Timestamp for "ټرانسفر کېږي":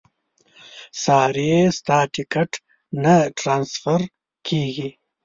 3.39-4.89